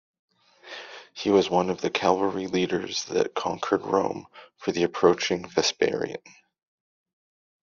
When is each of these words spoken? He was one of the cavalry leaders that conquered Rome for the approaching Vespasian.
He 1.13 1.29
was 1.29 1.51
one 1.51 1.69
of 1.69 1.79
the 1.81 1.91
cavalry 1.91 2.47
leaders 2.47 3.05
that 3.05 3.35
conquered 3.35 3.83
Rome 3.85 4.25
for 4.57 4.71
the 4.71 4.81
approaching 4.81 5.47
Vespasian. 5.47 6.19